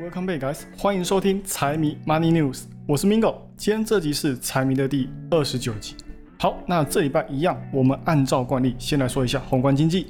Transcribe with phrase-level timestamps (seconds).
[0.00, 0.62] Welcome back, guys！
[0.78, 3.34] 欢迎收听财迷 Money News，我是 Mingo。
[3.54, 5.94] 今天这集是财迷的第二十九集。
[6.38, 10.06] 好，那这礼拜一样，我们按照惯例先来说一下宏观经济。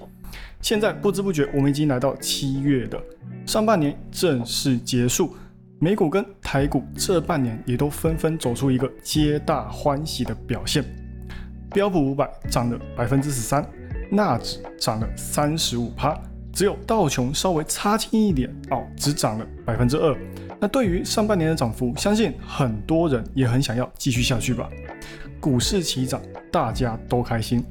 [0.60, 3.02] 现在不知不觉，我们已经来到七月的
[3.44, 5.34] 上半年正式结束，
[5.80, 10.84] 美股跟台股这半年也都纷纷走出一个皆大欢喜的表现。
[11.72, 13.68] 标普五百涨了百分之十三，
[14.08, 16.16] 纳指涨了三十五趴。
[16.52, 20.16] 只有道琼稍微差劲一点哦，只涨了百分之二。
[20.60, 24.68] 那对于上半年的涨幅，相信很多人也很想要继续下去吧。
[25.40, 26.20] 股市齐涨，
[26.52, 27.64] 大家都开心。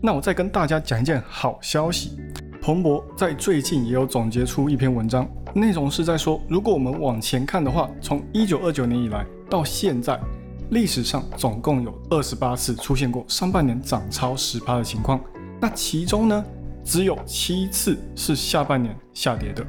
[0.00, 2.16] 那我再跟大家讲一件好消息，
[2.62, 10.18] 彭博在最近也有总结出一篇文章，内容是在说，如果我们往前看的话，从一九二九年以来到现在，
[10.70, 15.20] 历史上总共有二十八次出现过上半年涨超十趴的情况。
[15.60, 16.42] 那其中呢？
[16.90, 19.64] 只有七次是下半年下跌的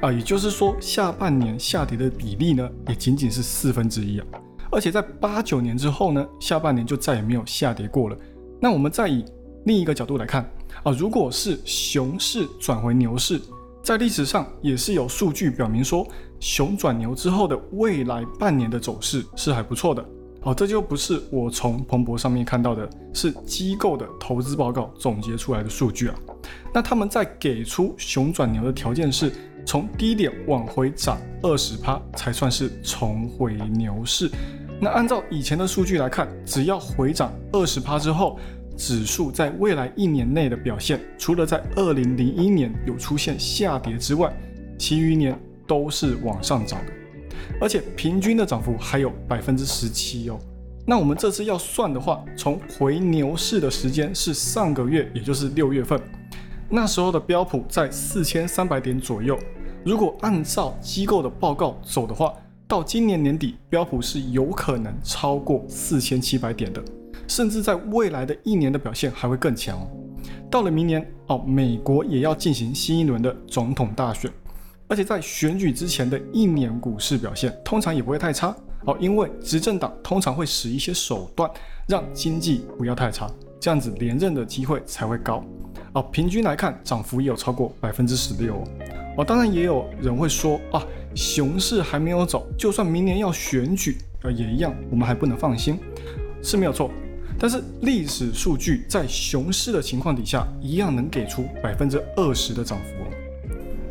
[0.00, 4.26] 啊，也就是说下半年下跌的比例呢，也仅仅是四分之一啊。
[4.72, 8.16] 而且在八九年之后呢，下半年就再也没有下跌过了。
[8.60, 9.24] 那我们再以
[9.66, 10.50] 另一个角度来看
[10.82, 13.40] 啊，如果是熊市转回牛市，
[13.80, 16.04] 在历史上也是有数据表明说，
[16.40, 20.04] 熊转牛之后的未来半年的走势是还不错的。
[20.44, 26.14] 哦，这就不是我从彭博上面看到的，是机构的投资报告总结出来的数据啊。
[26.72, 29.32] 那他们在给出熊转牛的条件是，
[29.64, 34.30] 从低点往回涨二十趴才算是重回牛市。
[34.78, 38.38] 那按照以前的数据来看，只要回涨二十趴之后，
[38.76, 44.30] 指数在未来一年内的表现，除了在二零零一年有出现下跌之外，
[44.76, 46.92] 其余年都是往上涨的。
[47.60, 50.38] 而且平均的涨幅还有百分之十七哦。
[50.86, 55.98] 那我们这次要算的话，从回牛市的时间是上个月，也就是六月份，
[56.68, 59.38] 那时候的标普在四千三百点左右。
[59.84, 62.34] 如果按照机构的报告走的话，
[62.66, 66.82] 到今年年底，标普是有可能超过四千七百点的，
[67.28, 69.88] 甚至在未来的一年的表现还会更强哦。
[70.50, 74.30] 到了明年哦，美国也要进行新一轮的总统大选。
[74.86, 81.50] 而且在选举之前的一年股市表现通常也不会太差哦，因为执政党通常会使一些手段
[81.88, 85.42] 让经济不要太差，这样子连任的机会才会高
[85.94, 86.02] 哦。
[86.12, 88.62] 平均来看，涨幅也有超过百分之十六
[89.16, 89.24] 哦。
[89.24, 90.84] 当然也有人会说啊，
[91.14, 95.78] 熊市还没有走，就算明年要选举呃也一样，我们还不能放心，
[96.42, 96.90] 是没有错。
[97.38, 103.13] 但是历史数据在熊市的情况底下，一样能给出百分之二十的涨幅。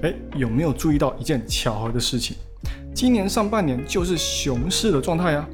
[0.04, 2.36] 哎，有没有注意到一件巧合的事情？
[2.94, 5.48] 今年上半年就是熊市的状态啊，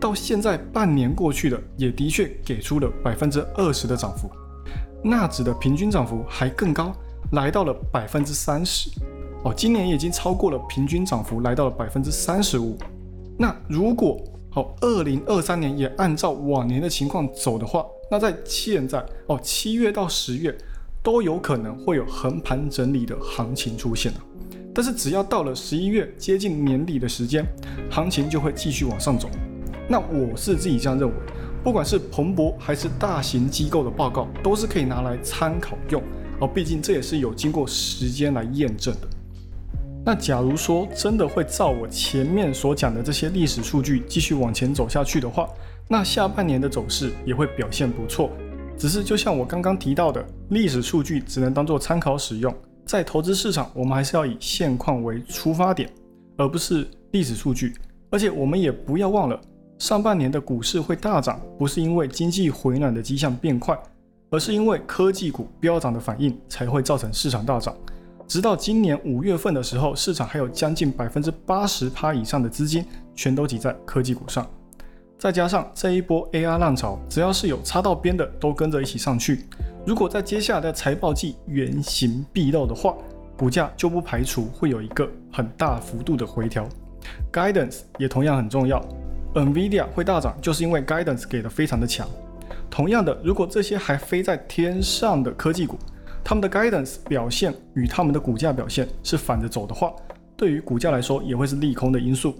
[0.00, 4.30] 到现在半年过去了，也的确给出了百分之二十的涨幅，
[5.02, 6.94] 纳指的平均涨幅还更高，
[7.32, 8.88] 来到了百分之三十。
[9.42, 12.78] 哦，今年已经超过了平均涨幅，来到了百分之三十五。
[13.36, 14.22] 那如果
[14.54, 20.56] 哦，二零二三年也按照往年的情况走的话，那在现在哦，七月到十月。
[21.06, 24.12] 都有可能会有横盘整理的行情出现
[24.74, 27.46] 但是只要到了十一月接近年底的时间，
[27.88, 29.30] 行情就会继续往上走。
[29.88, 31.14] 那我是自己这样认为，
[31.62, 36.02] 不管是彭博还是大型机构的报告，都是可以拿来参考用
[36.40, 39.08] 哦，毕竟这也是有经过时间来验证的。
[40.04, 45.48] 那假如说真的会照我前面所讲的这些历史数据继续往前走下去的话，
[45.86, 48.28] 那下半年的走势也会表现不错。
[48.78, 52.54] 只是就像我刚刚提到的，历史数据只能当做参考使用，
[52.84, 55.90] 在投资市场，我们还是要以现况为出发点，
[56.36, 57.74] 而不是历史数据。
[58.10, 59.40] 而且我们也不要忘了，
[59.78, 63.76] 上半年的股市会大涨，不是因为经济回暖的迹象变快，
[64.30, 67.74] 而是因为科技股飙涨的反应才会造成市场大涨。
[68.28, 72.84] 直到今年五月份的时候，市场还有将近百分之八十趴以上的资金
[73.14, 74.46] 全都挤在科技股上。
[75.18, 79.46] 再加上这一波 AR 浪潮，只要是有擦到边的，都跟着一起上去。
[79.86, 82.94] 如果在接下来的财报季原形毕露的话，
[83.36, 86.68] 股价就不排除会有一个很大幅度的回调。
[87.32, 88.78] Guidance 也同样很重要
[89.34, 92.06] ，NVIDIA 会大涨，就是因为 Guidance 给的非常的强。
[92.68, 95.78] 同样的，如果这些还飞在天上的科技股，
[96.22, 99.94] 他们的 Guidance 表现与他们的股价表现是反着走的话，
[100.36, 102.36] 对于股价来说也会是利空的因素。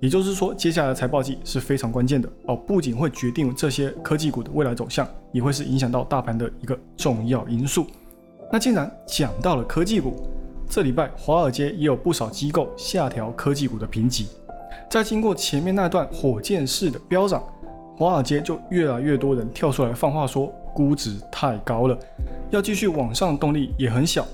[0.00, 7.84] 也就是说，接下来财报季是非常关键的哦，不仅会决定这些科技股的未来走向，也会是影响到大盘的一个重要因素。
[8.52, 10.14] 那既然讲到了科技股，
[10.68, 14.28] 这礼拜华尔街也有不少机构下调科技股的评级。
[14.88, 17.42] 在经过前面那段火箭式的飙涨，
[17.96, 21.98] 华尔街就越来越多人跳出来放话说，估值太高了，
[22.50, 24.24] 要继续往上动力也很小。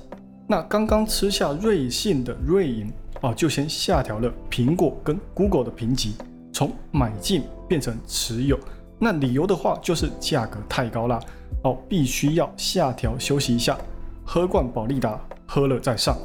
[0.47, 2.93] 那刚刚吃下瑞信的瑞银。
[3.25, 6.15] 哦，就先下调了苹果跟 Google 的评级，
[6.53, 8.61] 从买进变成持有。
[8.99, 11.19] 那理由的话，就是价格太高啦，
[11.63, 13.79] 哦，必须要下调休息一下，
[14.27, 16.19] 喝罐宝利达，喝了再上。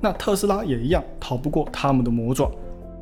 [0.00, 2.50] 那特斯拉也一样，逃不过他们的魔爪。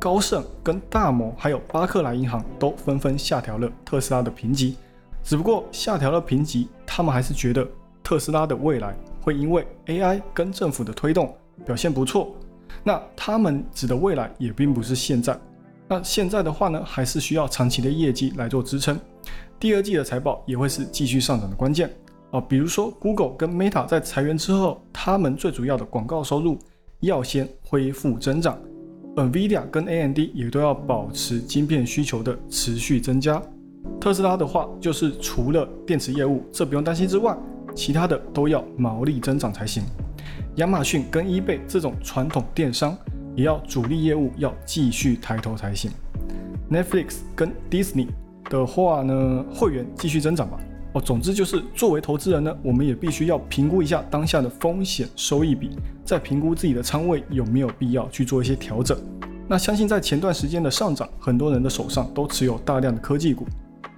[0.01, 4.75] 高盛、跟大摩还有巴克莱银行都纷纷下调了特斯拉的评级。
[5.23, 7.65] 只不过下调了评级，他们还是觉得
[8.03, 11.33] 特斯拉的未来会因为 AI 跟政府的推动
[11.65, 12.35] 表现不错。
[12.83, 15.37] 那他们指的未来也并不是现在。
[15.87, 18.99] 那现在的话呢，还是需要长期的业绩来做支撑。
[19.59, 21.89] 第二季的财报也会是继续上涨的关键
[22.31, 22.41] 啊。
[22.41, 26.57] 比如说 Google 跟 Meta 在裁员之后，他们最主要的广告收入
[27.01, 28.57] 要先恢复增长。
[29.15, 33.41] NVIDIA 跟 AMD 也都要保持晶片需求的持续增加。
[34.01, 37.37] 特斯拉的话，就是除了电池业务这不用担心之外，
[37.73, 39.83] 其他的都要毛利增长才行。
[40.57, 42.97] 亚马逊跟 eBay 这种传统电商，
[43.35, 45.91] 也要主力业务要继续抬头才行。
[46.71, 48.07] Netflix 跟 Disney
[48.49, 50.57] 的话呢，会员继续增长吧。
[50.93, 55.71] 哦，总之就是作为投资人呢，我们也必须要评估一下当下的风险收益比，
[56.05, 58.97] 再评估自己的仓位有没有必要去做一些调整。
[59.49, 63.45] 那相信在前段时间的上涨，很多人的手上都持有大量的科技股。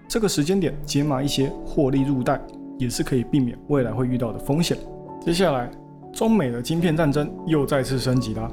[0.09, 2.41] 这个时间点解码一些获利入袋，
[2.79, 4.75] 也是可以避免未来会遇到的风险。
[5.23, 5.69] 接下来，
[6.17, 8.51] 中美的晶片战争又再次升级了。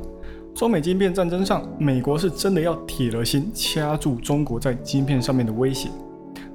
[0.55, 5.89] 中美晶片战争上，美国是真的要铁了心掐住中国在晶片上面的威胁。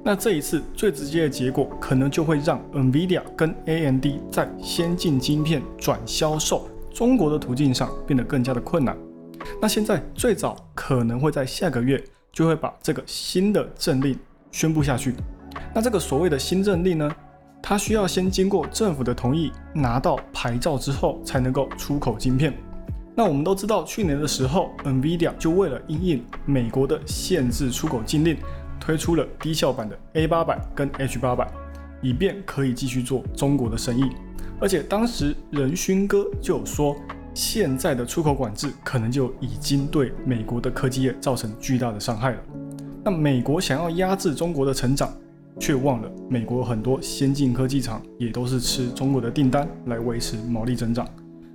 [0.04, 8.96] 那这一次最直接的结果，可能就会让 NVIDIA 跟 AMD 在先进晶片转销售中国的途径上变得更加的困难。
[9.60, 14.16] 那现在最早可能会在下个月就会把这个新的政令
[14.52, 15.16] 宣布下去。
[15.74, 17.12] 那这个所谓的新政令呢，
[17.62, 22.52] 它需要先经过政府的同意，拿到牌照之后才能够出口晶片。
[23.14, 28.36] 那我们都知道，去年的时候，NVIDIA 就为了应应美国的限制出口禁令。
[28.82, 31.46] 推出了低效版的 A 八百跟 H 八百，
[32.00, 34.04] 以便可以继续做中国的生意。
[34.58, 36.96] 而且当时任勋哥就说，
[37.34, 42.38] 现在的出口管制可能就已经对美国的科技业造成巨大的伤害了。
[43.04, 45.12] 那美国想要压制中国的成长，
[45.60, 51.06] 却忘了美国很多先进科技厂也都是吃中国的订单来维持毛利增长。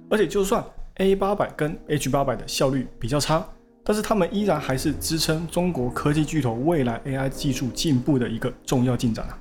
[0.10, 0.64] 而且就算
[0.98, 3.46] A 八百跟 H 八百的效率比较差。
[3.88, 9.38] 但是他们依然还是支撑中国科技巨头未来 AI 技术进步的一个重要进展啊！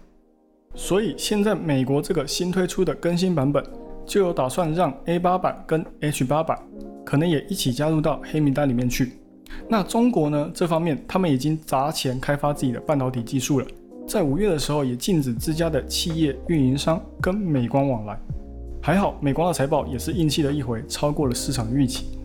[0.75, 3.65] 所以现在美国这个新推出的更新版本，
[4.05, 6.61] 就有打算让 A 八百跟 H 八百
[7.07, 9.15] 可能也一起加入到黑名单里面去。
[9.67, 10.51] 那中国呢？
[10.53, 13.67] 这方面他们已经砸钱开发自己的半导体技术了，
[14.07, 18.19] 在五月的时候也禁止自家的企业运营商跟美光往来。
[18.81, 22.19] 还好美光的财报也是硬气的一回，超过了市场预期。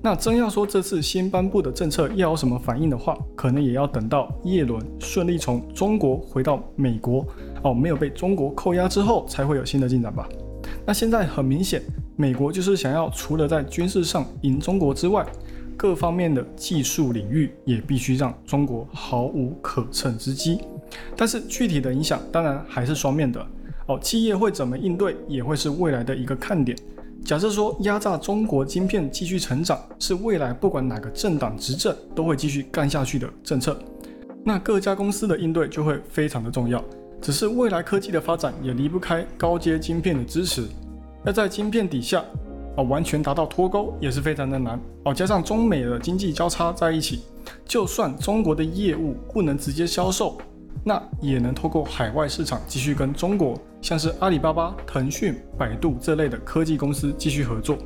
[0.00, 7.26] 那真要说这次新颁布的政策要有什么反应的话，可能也要等到叶伦顺利从中国回到美国
[7.64, 10.28] 哦，没有被中国扣押之后，才会有新的进展吧。
[10.86, 11.82] 那现在很明显，
[12.14, 15.26] 美国就是想要除了在军事上赢中国之外，
[15.76, 20.60] 各方面的技术领域也必须让中国毫无可乘之机。
[21.16, 23.44] 但是具体的影响当然还是双面的
[23.86, 26.76] 哦，企业会怎么应对，也会是未来的一个看点。
[27.24, 33.76] 假设说压榨中国晶片继续成长是未来不管哪个政党执政都会继续干下去的政策，
[34.44, 36.82] 那各家公司的应对就会非常的重要。
[37.20, 40.68] 只是未来科技的发展也离不开高阶晶片的支持，
[41.24, 42.24] 要在晶片底下
[42.76, 45.12] 啊完全达到脱钩也是非常的难哦。
[45.12, 47.22] 加上中美的经济交叉在一起，
[47.64, 50.38] 就算中国的业务不能直接销售。
[50.88, 57.76] 那也能透过海外市场继续跟中国，像是阿里巴巴、腾讯、百度这类的科技公司继续合作，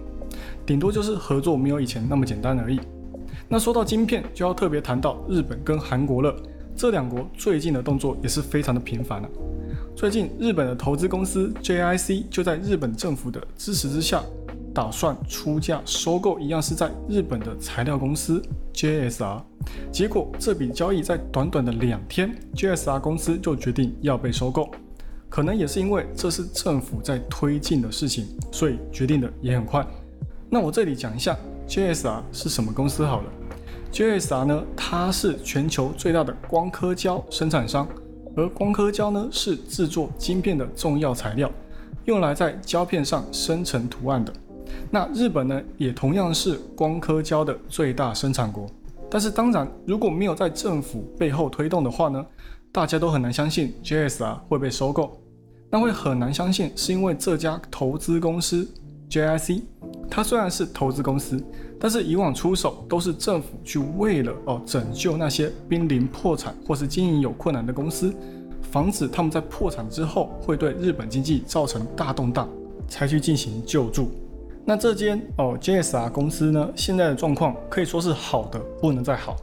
[0.67, 2.79] 顶多就是合作没有以前那么简单而已。
[3.49, 6.37] 那说到晶片，就要特别谈到日本跟韩国了，
[6.77, 9.29] 这两国最近的动作也是非常的频繁了。
[9.97, 14.23] 最近日本的投资公司 JIC 就在日本政府的支持之下。
[14.73, 18.41] 打算出价收购一样是在日本的材料公司
[18.73, 19.43] JSR，
[19.93, 24.71] 结果这笔交易在短短的两天，JSR 公司就决定要被收购。
[25.29, 29.87] 可能也是因为这是政府在推进的事情，所以决定的也很快。
[30.49, 31.37] 那我这里讲一下
[31.69, 33.31] JSR 是什么公司好了。
[33.93, 37.89] JSR 呢，它是全球最大的光刻胶生产商，
[38.37, 41.51] 而光刻胶呢是制作晶片的重要材料，
[42.05, 44.33] 用来在胶片上生成图案的。
[44.91, 48.67] 那日本呢，也同样是光刻胶的最大生产国。
[49.11, 52.25] 但是当然，如果没有在政府背后推动的话呢，
[52.71, 55.21] 大家都很难相信 JSR 会被收购。
[55.71, 58.69] 那会很难相信，是因为这家投资公司
[59.09, 59.63] JIC
[60.11, 61.41] 它虽然是投资公司，
[61.79, 68.13] 但是以往出手都是政府去为了哦拯救那些濒临破产或是经营有困难的公司，
[68.73, 72.49] 防止他们在破产之后会对日本经济造成大动荡，
[72.89, 74.11] 才去进行救助。
[74.65, 79.37] 那这间哦 JSR 公司呢，现在的状况可以说是好的不能再好。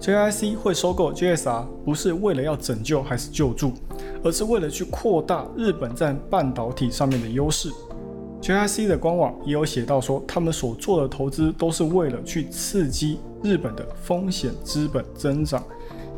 [0.00, 3.74] JIC 会收购 JSR 不是为了要拯救还是救助，
[4.24, 7.70] 而是为了去扩大日本在半导体上面的优势。
[8.40, 15.62] JIC 的官网也有写到说，他们所做的投资都是为了去刺激日本的风险资本增长，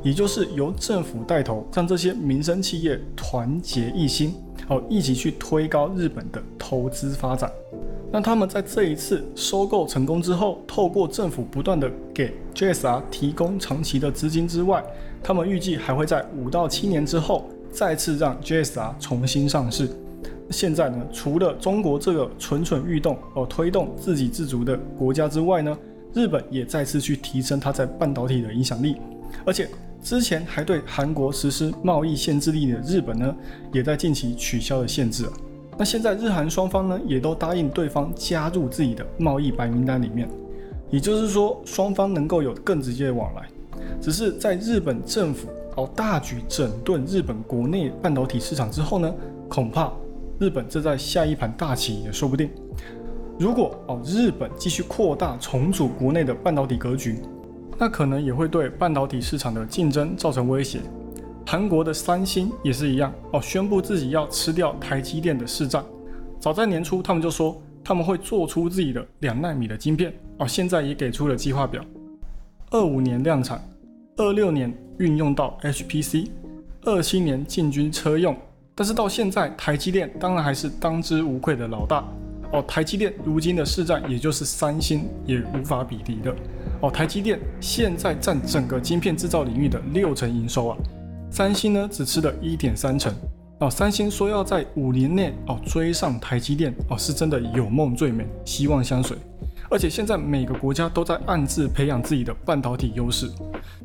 [0.05, 4.37] 也就是由政府带头，让这些民生企业团结一心，
[4.73, 7.51] 哦，一起去推高日本的投资发展。
[8.11, 14.85] 那他们在这一次收购成功之后，透过政府不断的给 JSR 提供长期的资金之外，
[15.23, 19.89] 他们预计还会在五到七年之后再次让 JSR 重新上市。
[20.51, 25.75] 现在呢，除了中国这个蠢蠢欲动哦推动自给自足的国家之外呢，
[26.13, 28.97] 日本也再次去提升它在半导体的影响力，
[29.47, 29.67] 而且
[30.03, 33.35] 之前还对韩国实施贸易限制令的日本呢，
[33.73, 35.33] 也在近期取消了限制啊。
[35.79, 40.29] 那现在日韩双方呢，也都答应对方加入自己的贸易白名单里面，
[40.91, 43.49] 也就是说双方能够有更直接的往来。
[44.01, 49.15] 只是在日本政府哦大举整顿日本国内半导体市场之后呢，
[49.49, 49.93] 恐怕
[50.39, 52.51] 日本这在下一盘大棋也说不定。
[53.39, 57.21] 如果哦日本继续扩大重组国内的半导体格局，
[57.79, 60.81] 那可能也会对半导体市场的竞争造成威胁。
[61.45, 65.85] 韩国的三星也是一样哦，宣布自己要吃掉台积电的市占。
[66.39, 71.85] 早在年初，他们就说他们会做出自己的两纳米的晶片哦，现在也给出了计划表：
[72.71, 73.61] 二五年量产，
[74.17, 76.29] 二六年运用到 HPC，
[76.85, 78.37] 二七年进军车用。
[78.75, 82.03] 但是到现在，台积电当然还是当之无愧的老大
[82.53, 82.63] 哦。
[82.67, 86.35] 台积电如今的市占，也就是三星也无法比敌的
[86.83, 86.91] 哦。
[86.91, 90.77] 台积电现在占整个晶片制造领域的六成营收啊。
[91.31, 93.11] 三星呢只吃了一点三成
[93.61, 99.17] 哦，三星说要在五年内哦追上台积电哦，是真的有梦最美，希望相随。
[99.71, 103.31] 而且现在每个国家都在暗自培养自己的半导体优势，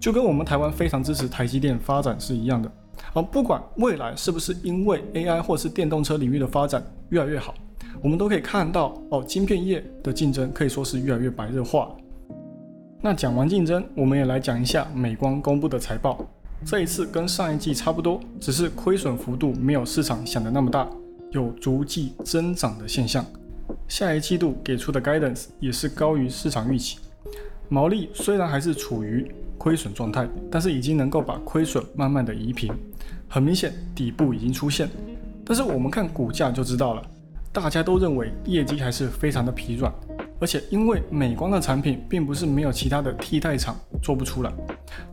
[0.02, 2.70] 就跟我们台湾非常支持台积电发展是一样的。
[3.14, 7.54] 哦，不管未来是不是因为 AI 或是电动车领域的发展越来越好，
[8.02, 11.96] 我们都可以看到哦，晶片业的竞争可以说是越来越白热化。
[13.00, 16.20] 那讲完竞争，我们也来讲一下美光公布的财报。
[16.66, 20.88] 这一次跟上一季差不多，只是亏损幅度没有市场想的那么大，
[21.30, 23.24] 有逐季增长的现象。
[23.88, 26.98] 下一季度给出的 guidance 也是高于市场预期。
[27.70, 32.74] 毛利虽然还是处于亏损状态，但是已经能够把亏损慢慢的移平，
[33.28, 34.90] 很明显底部已经出现。
[35.46, 37.04] 但是我们看股价就知道了，
[37.54, 39.94] 大家都认为业绩还是非常的疲软。
[40.40, 44.54] 而且，因为美光的产品并不是没有其他的替代厂做不出来，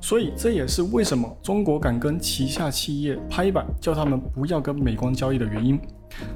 [0.01, 5.81] 所以这也是为什么中国敢跟旗下企业拍板，叫他们不要跟美光交易的原因。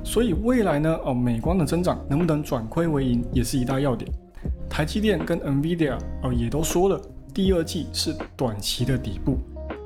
[0.03, 4.11] 所以未来呢，哦，美光的增长能不能转亏为盈，也是一大要点。
[4.71, 7.01] 台积电跟 NVIDIA 哦也都说了，
[7.35, 9.39] 第二季是短期的底部，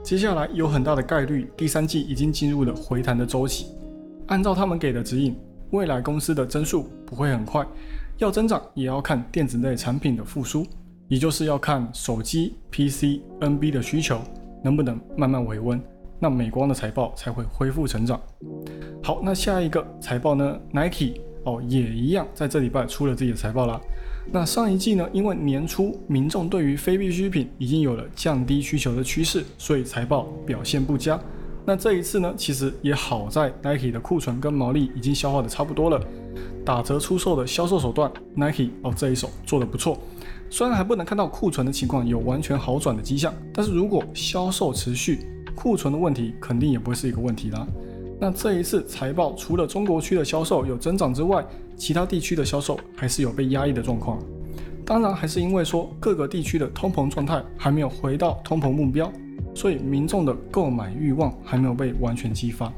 [0.03, 3.67] 接下来有很大的概率，第三季已经进入了回弹的周期。
[4.29, 5.37] 按照他们给的指引，
[5.71, 7.67] 未来公司的增速不会很快。
[8.25, 10.65] 要增长，也要看电子类产品的复苏，
[11.09, 14.21] 也就是要看手机、PC、NB 的需求
[14.63, 15.83] 能不能慢慢回温，
[16.21, 18.21] 那美光的财报才会恢复成长。
[19.03, 23.81] 好，那下一个财报呢？Nike 哦，也一样，在这礼拜出了自己的财报啦。
[24.31, 31.21] 那上一季呢，因为年初民众对于非必需品已经有了降低需求的趋势，所以财报表现不佳。
[31.65, 36.01] 那这一次呢，其实也好在 Nike 的库存跟毛利已经消化的差不多了。
[36.65, 39.99] 打折出售的销售手段，Nike 哦这一手做的不错，
[40.51, 47.67] 虽然还不能看到库存的情况有完全好转的迹象，但是如果销售持续，库存的问题肯定也不会是一个问题啦。
[48.21, 51.45] 那这一次财报除了中国区的销售有增长之外，
[51.77, 54.19] 其他地区的销售还是有被压抑的状况。
[54.85, 59.13] 当然还是因为说各个地区的通膨状态还没有回到通膨目标，
[59.55, 62.73] 所以民众的购买欲望还没有被完全激发。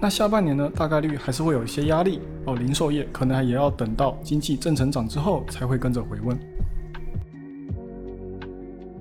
[0.00, 6.36] 那下半年呢，大概率还是会有一些压力哦，零售业可能也要等到经济正成长之后才会跟着回温。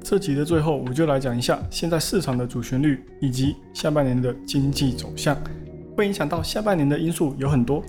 [0.03, 5.35] 这集的最后，我就来讲一下现在市场的主旋律以及下半年的经济走向，
[5.95, 7.83] 会影响到下半年的因素有很多。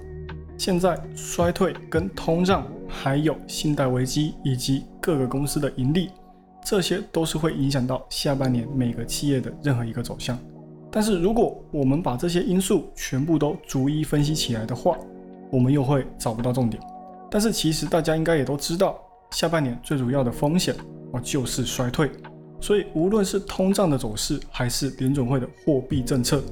[0.57, 6.09] 现在衰退跟通胀，还有信贷危机以及各个公司的盈利，
[6.65, 10.39] 这些都是会影响到下半年每个企业的任何一个走向。
[10.91, 14.97] 但是如果我们把这些因素全部都逐一分析起来的话，
[15.51, 16.83] 我们又会找不到重点。
[17.31, 18.99] 但是其实大家应该也都知道，
[19.31, 20.75] 下半年最主要的风险
[21.13, 22.11] 啊就是衰退。
[22.61, 26.43] 所以无论是通胀的走势，还是联准会的货币政策，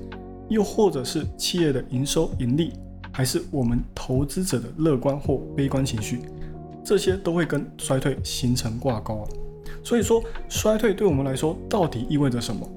[0.49, 2.73] 又或者是企业的营收盈利，
[3.13, 6.23] 还是我们投资者的乐观或悲观情绪，
[6.83, 9.29] 这些都会跟衰退形成挂钩啊。
[9.83, 12.69] 所以说，衰退对我们来说到底意味着什么？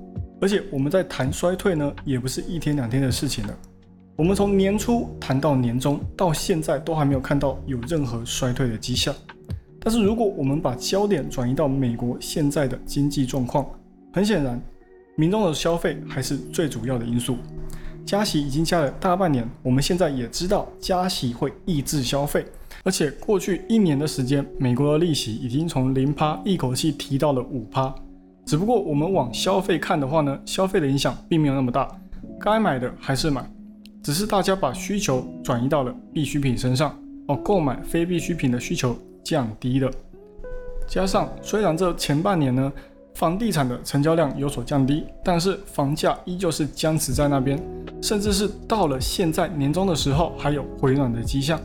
[0.41, 3.57] 而且我们在谈衰退呢，也不是一天两天的事情了。
[4.15, 9.13] 我们从年初谈到年终，到现在都还没有看到有任何衰退的迹象。
[9.79, 13.65] 但是如果我们把焦点转移到美国现在的经济状况，
[14.13, 14.61] 很显然，
[15.15, 17.37] 民众的消费还是最主要的因素。
[18.05, 22.45] 加息已经加了大半年，我们现在也知道加息会抑制消费。
[22.83, 27.93] 而且过去一年的时间，美国的利息已经从零趴一口气提到了五趴。
[28.45, 31.87] 只不过我们往消费看的话呢，消费的影响并没有那么大，
[32.41, 33.41] 该买的还是买，
[34.03, 36.93] 只是大家把需求转移到了必需品身上
[37.29, 39.89] 哦，购买非必需品的需求降低了。
[40.85, 42.69] 加上虽然这前半年呢，
[43.15, 47.57] 房地产的成交量有所降低，但是房价依旧是僵持在那边，
[48.01, 51.57] 甚至是到了现在年终的时候还有回暖的迹象。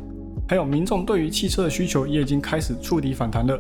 [0.49, 3.59] 还有民众对于汽车的需求也已经开始触底反弹了，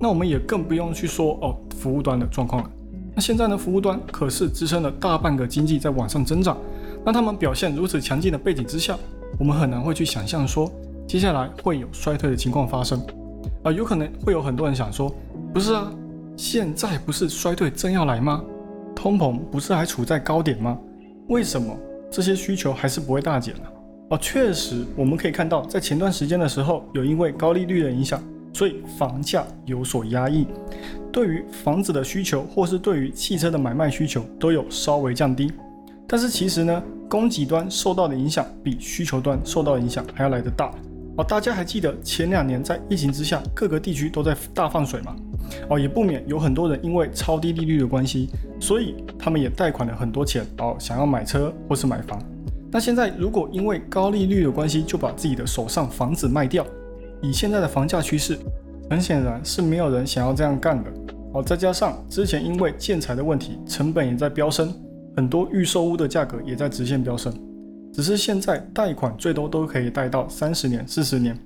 [0.00, 2.70] 那我们也更不用去说哦服务端的状况了。
[3.14, 6.58] 那现在呢，服务端可是支撑了大半个经济在往上增长，
[7.04, 8.98] 那他们表现如此强劲的背景之下，
[9.38, 10.68] 我们很难会去想象说
[11.06, 13.00] 接下来会有衰退的情况发生
[13.62, 13.70] 啊。
[13.70, 15.14] 有可能会有很多人想说，
[15.52, 15.92] 不是啊，
[16.36, 18.42] 现在不是衰退正要来吗？
[18.96, 20.76] 通膨不是还处在高点吗？
[21.28, 21.72] 为什么
[22.10, 23.62] 这些需求还是不会大减呢？
[24.14, 30.46] 哦，确实，我们可以看到，在前段时间的时候，有因为高利率的影响，所以房价有所压抑，
[31.12, 35.52] 对于房子的需求，或是对于汽车的买卖需求，都有稍微降低。
[36.06, 36.80] 但是其实呢，
[37.10, 40.70] 供给端受到的影响比需求端受到的影响还要来得大。
[41.16, 45.16] 哦，大家还记得前两年在疫情之下，各个地区都在大放水吗？
[45.68, 52.16] 哦，也不免有很多人因为超低利率的关系，所以他们也贷款了很多钱，哦，想要买车或是买房。
[52.74, 56.66] 那现在如果因为高利率的关系就把自己的手上房子卖掉，
[57.22, 58.36] 以现在的房价趋势，
[58.90, 60.90] 很显然是没有人想要这样干的。
[61.34, 64.74] 哦，再加上之前因为建材的问题，成本也在飙升，
[65.16, 67.32] 很多预售屋的价格也在直线飙升。
[67.92, 71.38] 只是现在贷款最多都可以贷到三十年、四十年，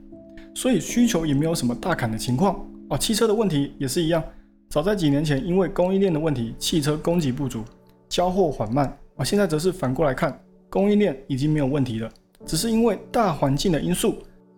[0.55, 2.59] 所以需求也没有什么大砍的情况。
[2.89, 4.25] 哦，汽车的问题也是一样，
[4.71, 7.63] 早在几年前因为供应链的问题，汽车供给不足，
[8.09, 8.87] 交货缓慢。
[9.17, 10.35] 啊，现在则是反过来看。
[10.71, 12.11] 供应链已经没有问题了，
[12.45, 14.17] 只是因为大环境的因素，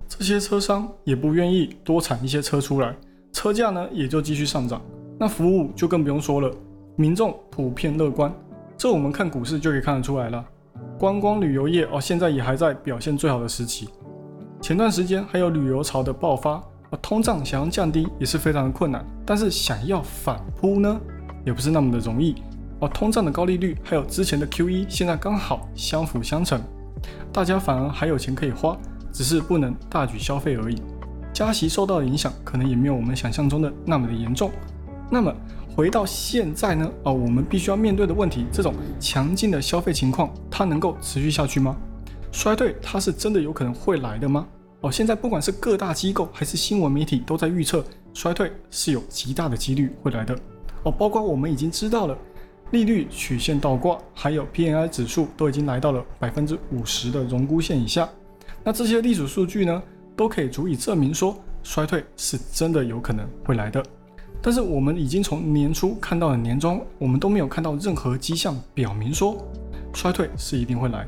[0.08, 2.94] 这些车商也不愿意多产一些车出来，
[3.32, 4.82] 车价呢也就继续上涨。
[5.18, 6.50] 那服务就更不用说了，
[6.96, 8.32] 民众普遍乐观，
[8.76, 10.44] 这我们看股市就可以看得出来了。
[10.98, 13.88] 观光旅游业哦，现在也还在表现最好的时期。
[14.60, 16.52] 前段时间还有旅游潮的爆发，
[16.90, 21.00] 啊，通胀想要降低也是非常的困难，但是想要反扑呢，
[21.46, 22.34] 也不是那么的容易。
[22.80, 26.60] 哦，通胀的高利率还有之前的 QE，现在刚好相辅相成，
[27.32, 28.76] 大家反而还有钱可以花，
[29.12, 30.82] 只是不能大举消费而已。
[31.32, 34.50] 加息受到的影响可能也没有我们想象中的那么的严重。
[35.10, 35.32] 那么
[35.76, 36.90] 回到现在呢？
[37.04, 41.76] 哦，我们必须要面对的问题，这种强劲的消费情况，它能够持续下去吗？
[42.32, 44.46] 衰退它是真的有可能会来的吗？
[44.80, 50.34] 哦，现在不管是各大机构还是新闻媒体都在预测衰退是有极大的几率会来的。
[50.84, 52.16] 哦，包括我们已经知道了。
[52.70, 58.08] 利率曲线倒挂，还有 PNI 指数都已经来到了百分之五十的荣枯线以下。
[58.62, 59.82] 那这些历史数据呢，
[60.14, 63.82] 都可以足以证明说衰退是真的有可能会来的。
[64.40, 69.36] 但是我们已经从年初看到了年终，我们都没有看到任何迹象表明说
[69.92, 71.06] 衰退是一定会来。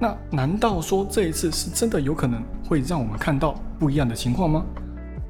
[0.00, 4.64] 那难道说这一次是真的有可能会让我们看到不一样的情况吗？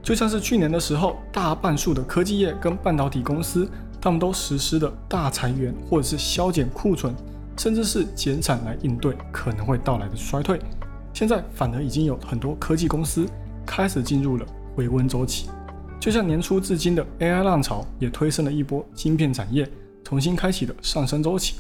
[0.03, 3.69] 就像是去年的时候，大半数的科技业跟半导体公司。
[4.05, 7.15] 他们都实施的大裁员，或者是削减库存，
[7.57, 10.61] 甚至是减产来应对可能会到来的衰退。
[11.15, 13.27] 现在反而已经有很多科技公司
[13.65, 14.45] 开始进入了
[14.77, 15.49] 回温周期，
[15.99, 19.67] 就像年初至今的 AI 浪潮，也推升了一波晶片产业
[20.05, 21.55] 重新开启的上升周期。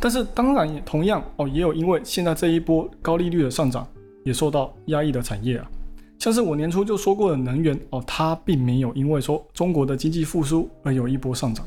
[0.00, 3.86] 但是当然也同样哦，也有因为现在这一波高利率的上涨，
[4.24, 5.70] 也受到压抑的产业啊。
[6.18, 11.64] 像是我年初就说过的能源哦，它并没有因为说中国的经济复苏而有一波上涨，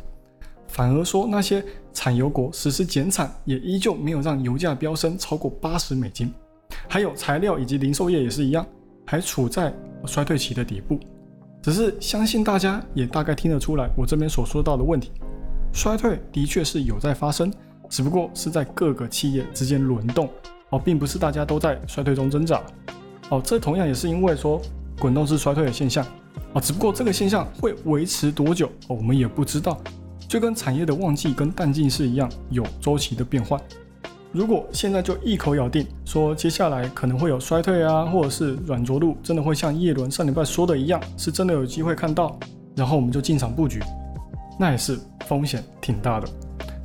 [0.68, 6.34] 反而说那些产油国实施减产，也依旧没有让油价飙升超过八十美金。
[6.88, 8.66] 还有材料以及零售业也是一样，
[9.06, 9.74] 还处在
[10.06, 11.00] 衰退期的底部。
[11.62, 15.12] 只是相信大家也大概听得出来，我这边所说到的问题，
[15.72, 17.54] 衰退的确是有在发生，
[17.90, 20.30] 只不过是在各个企业之间轮动
[20.70, 22.62] 哦，并不是大家都在衰退中挣扎。
[23.30, 24.62] 哦，这同样也是因为说
[25.00, 26.06] 滚动式衰退的现象
[26.54, 29.78] 啊，只不过这个现象会维持多久，我们也不知道，
[30.28, 33.60] 就跟产业的旺季跟淡季是一样，有周期的变换。
[34.32, 42.38] 如果现在就一口咬定说接下来可能会有衰退啊，或者是软着陆，真的会像叶伦上礼拜说的一样，是真的有机会看到，
[42.76, 43.80] 然后我们就进场布局，
[44.60, 46.28] 那也是风险挺大的。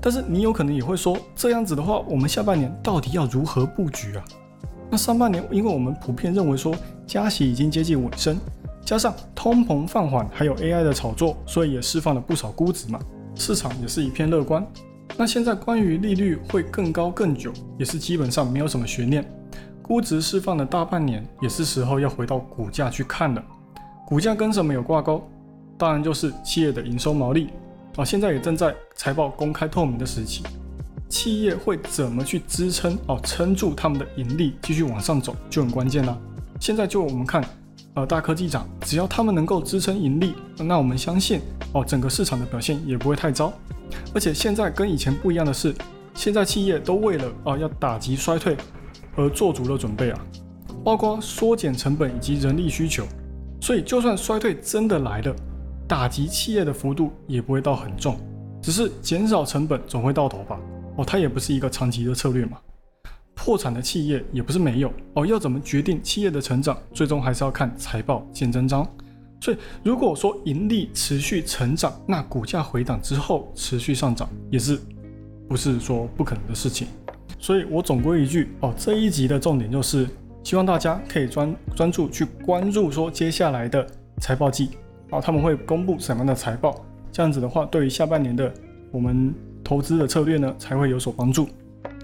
[0.00, 4.24] 但是你有可能也会说，这样子的话，我们下半年到底要如何布局啊？
[4.94, 6.72] 那上半年，因为我们普遍认为说
[7.04, 8.38] 加息已经接近尾声，
[8.84, 13.00] 加上通膨放缓，还有 AI 的炒作，所以也释放了不少估值嘛，
[13.34, 14.64] 市场也是一片乐观。
[15.16, 19.28] 那现在关于利率会更高更久，也是基本上没有什么悬念。
[19.82, 23.44] 估值释放了大半年，也是时候要回到股价去看了。
[24.06, 25.28] 股价跟什么有挂钩？
[25.76, 27.48] 当然就是企业的营收毛利。
[27.96, 30.44] 啊，现在也正在财报公开透明的时期，
[31.14, 32.98] 企业会怎么去支撑？
[33.06, 36.20] 哦，撑住他们的盈利继续往上走就很关键了。
[36.58, 37.40] 现在就我们看，
[37.94, 41.40] 呃，大科技涨，只要他们能够支撑盈利，那我们相信，
[41.72, 43.52] 哦，整个市场的表现也不会太糟。
[44.12, 45.72] 而且现在跟以前不一样的是，
[46.14, 48.56] 现在企业都为了啊要打击衰退
[49.14, 50.18] 而做足了准备啊，
[50.82, 53.04] 包括缩减成本以及人力需求，
[53.60, 55.32] 所以就算衰退真的来了，
[55.86, 58.16] 打击企业的幅度也不会到很重，
[58.60, 60.58] 只是减少成本总会到头吧？
[60.96, 62.58] 哦，它也不是一个长期的策略嘛。
[63.34, 68.88] 破产的企业也不是没有哦，要怎么决定企业的成长，最终还是要看财报见真章。
[69.40, 74.80] 所以，如果说盈利持续成长，那股价回档之后持续上涨也是
[75.48, 76.88] 不是说不可能的事情。
[77.38, 80.08] 所以我总归一句哦，这一集的重点就是
[80.42, 83.86] 希望大家可以专专注去关注说接下来的
[84.22, 84.70] 财报季
[85.10, 88.50] 啊，他们会公布什么样的财报，这样子的话，对于下半年的
[88.90, 91.48] 我们投资的策略呢才会有所帮助。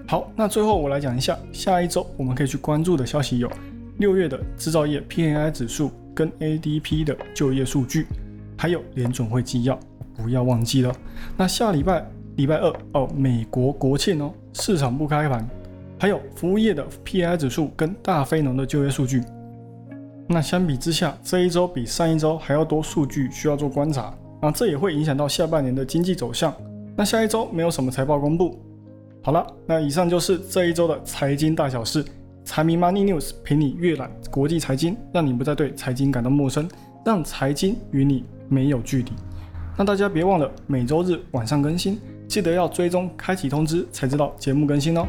[0.07, 3.49] 好，那最后我来讲一下下一周我们可以去关注的消息有
[3.99, 5.91] 六月的制造业 PMI 指数。
[6.13, 8.05] 跟 ADP 的就业数据，
[8.57, 9.79] 还有联总会纪要，
[10.13, 10.93] 不要忘记了。
[11.37, 15.49] 那下礼拜礼拜二哦，美国国庆哦，市场不开盘，
[15.97, 19.23] 还有服务业的 PI 指数跟大非农的就业数据。
[20.27, 26.53] 那相比之下，这一周比上一周还要多数据需要做观察啊，这也会影响到下半年的经济走向。
[26.95, 28.59] 那下一周没有什么财报公布。
[29.23, 32.03] 好了，那以上就是这一周的财经大小事。
[32.43, 36.67] 财迷 Money News 陪你阅览国际财经，让你不再对财经感到陌生，
[37.05, 39.11] 让财经与你没有距离。
[39.77, 45.07] 那大家别忘了每周日晚上更新，记得要追踪开启通知，才知道节目更新哦。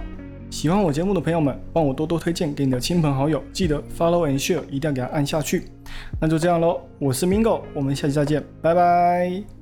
[0.51, 5.65] 喜欢我节目的朋友们，帮我多多推荐给你的亲朋好友，记得 Follow and Share，一定要给他按下去。
[6.21, 9.62] 那就这样喽，我是 Mingo，我们下期再见，拜拜。